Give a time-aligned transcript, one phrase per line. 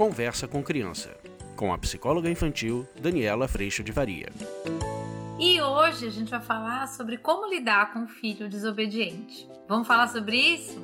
[0.00, 1.14] Conversa com Criança,
[1.54, 4.30] com a psicóloga infantil Daniela Freixo de Varia.
[5.38, 9.46] E hoje a gente vai falar sobre como lidar com um filho desobediente.
[9.68, 10.80] Vamos falar sobre isso?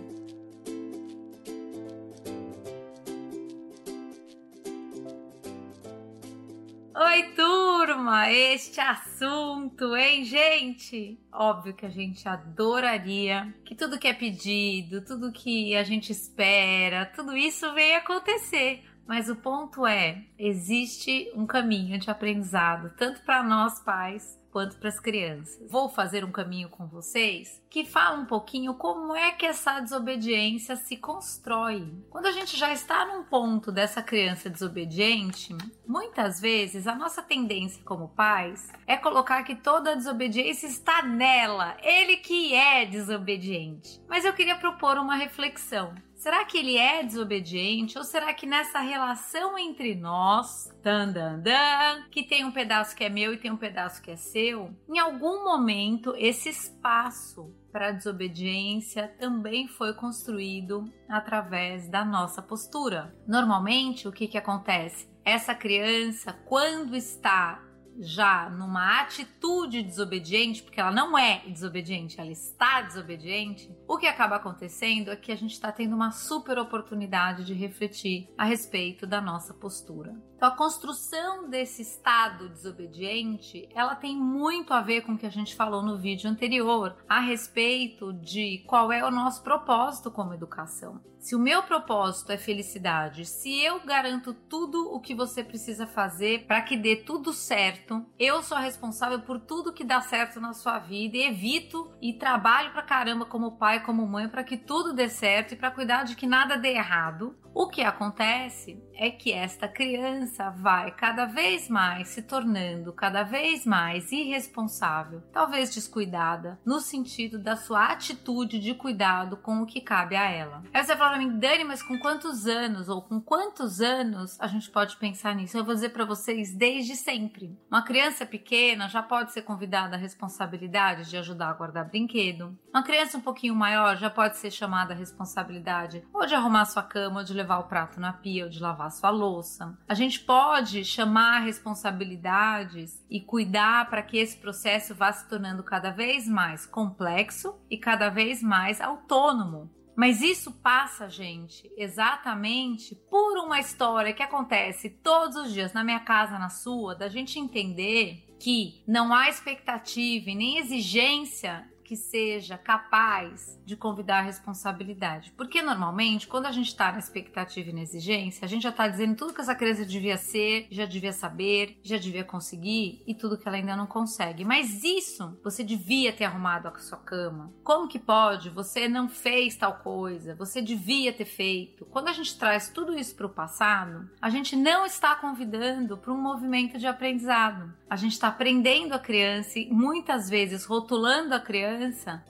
[6.95, 8.31] Oi, turma!
[8.31, 11.19] Este assunto, hein, gente?
[11.33, 17.07] Óbvio que a gente adoraria que tudo que é pedido, tudo que a gente espera,
[17.07, 18.85] tudo isso venha acontecer.
[19.07, 24.89] Mas o ponto é, existe um caminho de aprendizado, tanto para nós pais quanto para
[24.89, 25.71] as crianças.
[25.71, 30.77] Vou fazer um caminho com vocês que fala um pouquinho como é que essa desobediência
[30.77, 31.93] se constrói.
[32.09, 35.55] Quando a gente já está num ponto dessa criança desobediente,
[35.87, 41.77] muitas vezes a nossa tendência como pais é colocar que toda a desobediência está nela,
[41.83, 44.01] ele que é desobediente.
[44.09, 45.95] Mas eu queria propor uma reflexão.
[46.27, 52.03] Será que ele é desobediente ou será que nessa relação entre nós, dan, dan, dan,
[52.11, 54.99] que tem um pedaço que é meu e tem um pedaço que é seu, em
[54.99, 63.17] algum momento esse espaço para desobediência também foi construído através da nossa postura.
[63.25, 65.09] Normalmente, o que, que acontece?
[65.25, 67.63] Essa criança, quando está
[67.99, 74.37] já numa atitude desobediente, porque ela não é desobediente, ela está desobediente, o que acaba
[74.37, 79.21] acontecendo é que a gente está tendo uma super oportunidade de refletir a respeito da
[79.21, 80.15] nossa postura.
[80.37, 85.31] Então, a construção desse estado desobediente, ela tem muito a ver com o que a
[85.31, 91.01] gente falou no vídeo anterior a respeito de qual é o nosso propósito como educação.
[91.19, 96.47] Se o meu propósito é felicidade, se eu garanto tudo o que você precisa fazer
[96.47, 97.86] para que dê tudo certo,
[98.19, 102.73] eu sou responsável por tudo que dá certo na sua vida e evito e trabalho
[102.73, 106.17] pra caramba como pai, como mãe para que tudo dê certo e para cuidar de
[106.17, 107.37] que nada dê errado.
[107.55, 113.65] O que acontece é que esta criança vai cada vez mais se tornando cada vez
[113.65, 120.17] mais irresponsável, talvez descuidada, no sentido da sua atitude de cuidado com o que cabe
[120.17, 120.63] a ela.
[120.73, 124.47] Aí você fala para mim, Dani, mas com quantos anos ou com quantos anos a
[124.47, 125.57] gente pode pensar nisso?
[125.57, 127.59] Eu vou dizer para vocês desde sempre.
[127.77, 132.59] Uma criança pequena já pode ser convidada à responsabilidade de ajudar a guardar brinquedo.
[132.73, 136.83] Uma criança um pouquinho maior já pode ser chamada à responsabilidade ou de arrumar sua
[136.83, 139.77] cama ou de levar o prato na pia ou de lavar sua louça.
[139.87, 145.91] A gente pode chamar responsabilidades e cuidar para que esse processo vá se tornando cada
[145.91, 149.71] vez mais complexo e cada vez mais autônomo.
[149.97, 156.01] Mas isso passa, gente, exatamente por uma história que acontece todos os dias na minha
[156.01, 162.59] casa, na sua, da gente entender que não há expectativa e nem exigência que seja
[162.59, 165.33] capaz de convidar a responsabilidade.
[165.37, 168.89] Porque normalmente, quando a gente está na expectativa e na exigência, a gente já está
[168.89, 173.39] dizendo tudo que essa criança devia ser, já devia saber, já devia conseguir e tudo
[173.39, 174.45] que ela ainda não consegue.
[174.45, 177.53] Mas isso você devia ter arrumado a sua cama.
[177.63, 178.51] Como que pode?
[178.51, 181.85] Você não fez tal coisa, você devia ter feito.
[181.87, 186.13] Quando a gente traz tudo isso para o passado, a gente não está convidando para
[186.13, 187.73] um movimento de aprendizado.
[187.89, 191.76] A gente está aprendendo a criança e muitas vezes rotulando a criança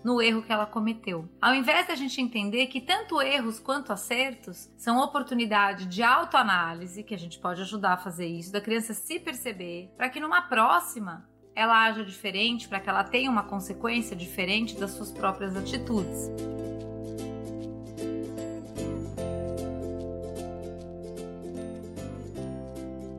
[0.04, 1.28] no erro que ela cometeu.
[1.40, 7.14] Ao invés da gente entender que tanto erros quanto acertos são oportunidade de autoanálise, que
[7.14, 11.28] a gente pode ajudar a fazer isso, da criança se perceber, para que numa próxima
[11.54, 16.30] ela haja diferente, para que ela tenha uma consequência diferente das suas próprias atitudes.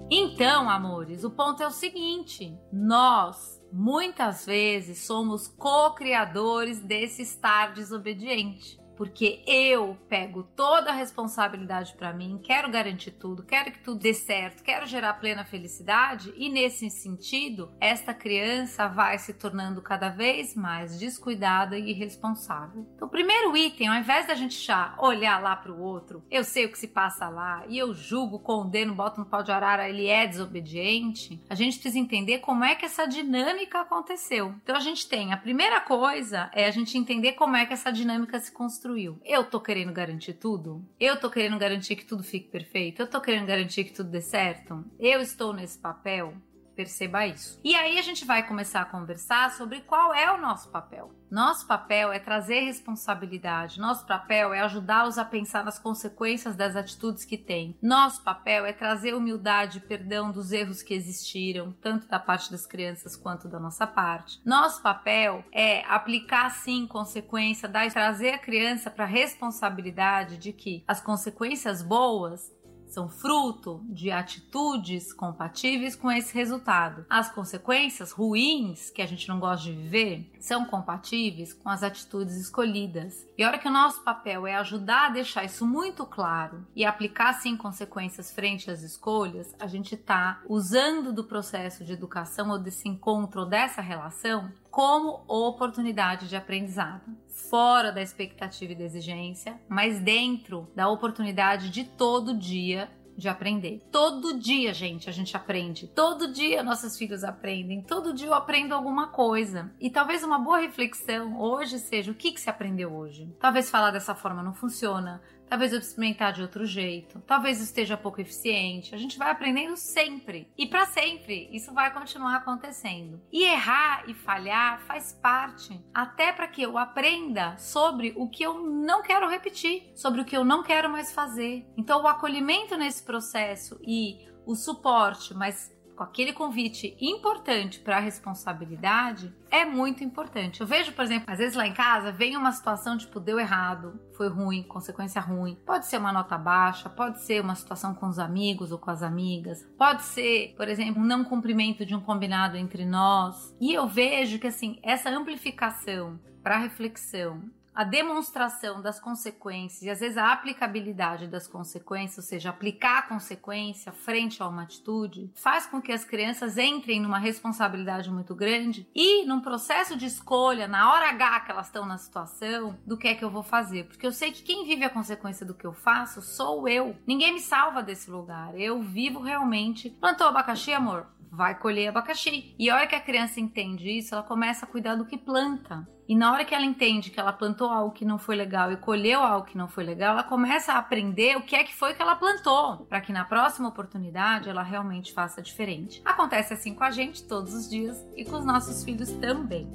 [0.10, 8.80] Então, amores, o ponto é o seguinte: nós muitas vezes somos co-criadores desse estar desobediente
[8.98, 14.14] porque eu pego toda a responsabilidade para mim, quero garantir tudo, quero que tudo dê
[14.14, 20.56] certo, quero gerar plena felicidade e nesse sentido, esta criança vai se tornando cada vez
[20.56, 22.88] mais descuidada e irresponsável.
[22.96, 26.44] Então, o primeiro item, ao invés da gente já olhar lá para o outro, eu
[26.44, 29.88] sei o que se passa lá e eu julgo, condeno, boto no pau de arara,
[29.88, 34.56] ele é desobediente, a gente precisa entender como é que essa dinâmica aconteceu.
[34.64, 37.92] Então, a gente tem a primeira coisa é a gente entender como é que essa
[37.92, 39.20] dinâmica se construiu construiu.
[39.26, 40.82] Eu tô querendo garantir tudo?
[41.00, 43.02] Eu tô querendo garantir que tudo fique perfeito?
[43.02, 44.86] Eu tô querendo garantir que tudo dê certo?
[44.98, 46.34] Eu estou nesse papel?
[46.78, 47.60] Perceba isso.
[47.64, 51.12] E aí a gente vai começar a conversar sobre qual é o nosso papel.
[51.30, 57.26] Nosso papel é trazer responsabilidade, nosso papel é ajudá-los a pensar nas consequências das atitudes
[57.26, 57.76] que têm.
[57.82, 62.66] Nosso papel é trazer humildade e perdão dos erros que existiram, tanto da parte das
[62.66, 64.40] crianças quanto da nossa parte.
[64.46, 70.84] Nosso papel é aplicar sim consequência, dar, trazer a criança para a responsabilidade de que
[70.88, 72.56] as consequências boas
[72.88, 77.06] são fruto de atitudes compatíveis com esse resultado.
[77.10, 82.36] As consequências ruins que a gente não gosta de viver são compatíveis com as atitudes
[82.38, 83.28] escolhidas.
[83.38, 86.86] E a hora que o nosso papel é ajudar a deixar isso muito claro e
[86.86, 92.60] aplicar sim consequências frente às escolhas, a gente está usando do processo de educação ou
[92.60, 97.02] desse encontro ou dessa relação como oportunidade de aprendizado,
[97.50, 102.88] fora da expectativa e da exigência, mas dentro da oportunidade de todo dia
[103.18, 103.82] de aprender.
[103.92, 105.88] Todo dia, gente, a gente aprende.
[105.88, 107.82] Todo dia nossos filhos aprendem.
[107.82, 109.72] Todo dia eu aprendo alguma coisa.
[109.80, 113.36] E talvez uma boa reflexão hoje seja o que, que se aprendeu hoje.
[113.40, 115.20] Talvez falar dessa forma não funciona.
[115.50, 117.22] Talvez eu experimentar de outro jeito.
[117.26, 118.94] Talvez esteja pouco eficiente.
[118.94, 120.52] A gente vai aprendendo sempre.
[120.58, 121.50] E para sempre.
[121.52, 123.22] Isso vai continuar acontecendo.
[123.32, 125.80] E errar e falhar faz parte.
[125.94, 129.92] Até para que eu aprenda sobre o que eu não quero repetir.
[129.96, 131.66] Sobre o que eu não quero mais fazer.
[131.78, 138.00] Então, o acolhimento nesse processo e o suporte, mas com aquele convite importante para a
[138.00, 140.62] responsabilidade, é muito importante.
[140.62, 144.00] Eu vejo, por exemplo, às vezes lá em casa vem uma situação tipo deu errado,
[144.16, 145.58] foi ruim, consequência ruim.
[145.66, 149.02] Pode ser uma nota baixa, pode ser uma situação com os amigos ou com as
[149.02, 153.56] amigas, pode ser, por exemplo, um não cumprimento de um combinado entre nós.
[153.60, 157.42] E eu vejo que assim, essa amplificação para reflexão
[157.78, 163.02] a demonstração das consequências e às vezes a aplicabilidade das consequências, ou seja, aplicar a
[163.04, 168.90] consequência frente a uma atitude, faz com que as crianças entrem numa responsabilidade muito grande
[168.96, 173.10] e num processo de escolha, na hora H que elas estão na situação, do que
[173.10, 173.84] é que eu vou fazer.
[173.84, 176.96] Porque eu sei que quem vive a consequência do que eu faço sou eu.
[177.06, 178.60] Ninguém me salva desse lugar.
[178.60, 179.92] Eu vivo realmente.
[179.92, 181.06] Plantou abacaxi, amor?
[181.32, 182.56] Vai colher abacaxi.
[182.58, 185.88] E a hora que a criança entende isso, ela começa a cuidar do que planta.
[186.08, 188.78] E na hora que ela entende que ela plantou algo que não foi legal e
[188.78, 191.94] colheu algo que não foi legal, ela começa a aprender o que é que foi
[191.94, 196.02] que ela plantou, para que na próxima oportunidade ela realmente faça diferente.
[196.06, 199.68] Acontece assim com a gente todos os dias e com os nossos filhos também.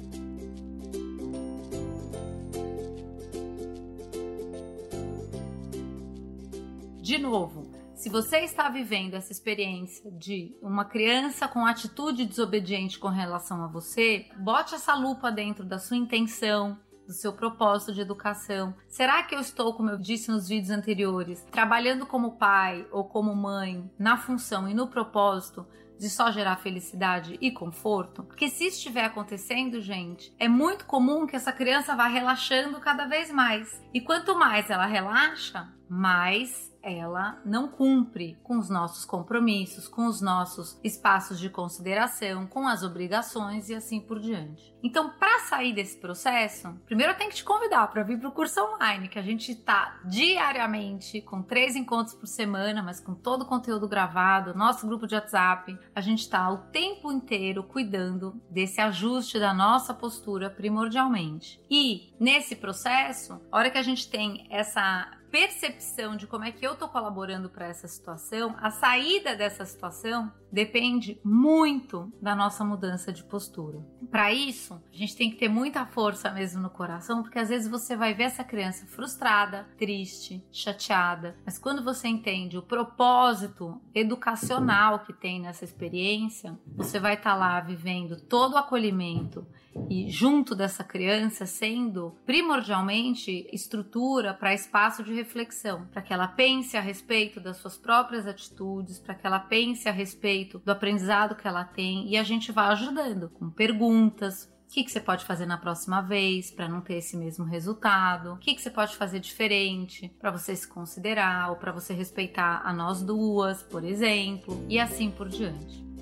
[6.99, 7.62] De novo,
[7.95, 13.67] se você está vivendo essa experiência de uma criança com atitude desobediente com relação a
[13.67, 18.73] você, bote essa lupa dentro da sua intenção, do seu propósito de educação.
[18.87, 23.35] Será que eu estou, como eu disse nos vídeos anteriores, trabalhando como pai ou como
[23.35, 25.65] mãe na função e no propósito
[25.99, 28.23] de só gerar felicidade e conforto?
[28.23, 33.31] Porque se estiver acontecendo, gente, é muito comum que essa criança vá relaxando cada vez
[33.31, 33.81] mais.
[33.93, 40.19] E quanto mais ela relaxa, mais ela não cumpre com os nossos compromissos, com os
[40.21, 44.73] nossos espaços de consideração, com as obrigações e assim por diante.
[44.83, 48.33] Então, para sair desse processo, primeiro eu tenho que te convidar para vir para o
[48.33, 53.43] curso online, que a gente está diariamente com três encontros por semana, mas com todo
[53.43, 58.81] o conteúdo gravado, nosso grupo de WhatsApp, a gente está o tempo inteiro cuidando desse
[58.81, 61.61] ajuste da nossa postura primordialmente.
[61.69, 66.63] E nesse processo, a hora que a gente tem essa percepção de como é que
[66.63, 73.11] eu tô colaborando para essa situação, a saída dessa situação depende muito da nossa mudança
[73.11, 73.83] de postura.
[74.11, 77.67] Para isso, a gente tem que ter muita força mesmo no coração, porque às vezes
[77.67, 84.99] você vai ver essa criança frustrada, triste, chateada, mas quando você entende o propósito educacional
[84.99, 89.47] que tem nessa experiência, você vai estar tá lá vivendo todo o acolhimento
[89.89, 96.77] e junto dessa criança sendo primordialmente estrutura para espaço de reflexão, para que ela pense
[96.77, 101.47] a respeito das suas próprias atitudes, para que ela pense a respeito do aprendizado que
[101.47, 105.45] ela tem e a gente vai ajudando com perguntas, o que, que, você pode fazer
[105.45, 108.33] na próxima vez para não ter esse mesmo resultado?
[108.33, 112.63] O que, que você pode fazer diferente para você se considerar ou para você respeitar
[112.65, 115.92] a nós duas, por exemplo, e assim por diante.